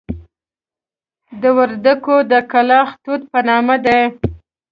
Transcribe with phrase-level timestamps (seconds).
[1.41, 4.01] د وردکو د کلاخ توت په نامه دي.